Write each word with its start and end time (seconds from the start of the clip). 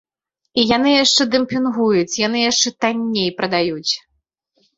І 0.61 0.61
яны 0.77 0.93
яшчэ 1.03 1.27
дэмпінгуюць, 1.35 2.17
яны 2.27 2.41
яшчэ 2.51 2.73
танней 2.87 3.29
прадаюць. 3.39 3.93